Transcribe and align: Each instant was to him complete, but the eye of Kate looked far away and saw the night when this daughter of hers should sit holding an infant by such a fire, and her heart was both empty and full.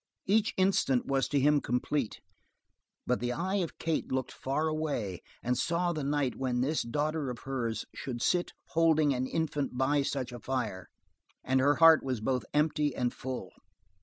Each 0.25 0.55
instant 0.57 1.05
was 1.05 1.27
to 1.27 1.39
him 1.39 1.61
complete, 1.61 2.21
but 3.05 3.19
the 3.19 3.31
eye 3.31 3.57
of 3.57 3.77
Kate 3.77 4.11
looked 4.11 4.31
far 4.31 4.67
away 4.67 5.21
and 5.43 5.55
saw 5.55 5.93
the 5.93 6.03
night 6.03 6.35
when 6.37 6.61
this 6.61 6.81
daughter 6.81 7.29
of 7.29 7.41
hers 7.41 7.85
should 7.93 8.19
sit 8.19 8.51
holding 8.69 9.13
an 9.13 9.27
infant 9.27 9.77
by 9.77 10.01
such 10.01 10.31
a 10.31 10.39
fire, 10.39 10.89
and 11.43 11.59
her 11.59 11.75
heart 11.75 12.01
was 12.03 12.19
both 12.19 12.45
empty 12.51 12.95
and 12.95 13.13
full. 13.13 13.51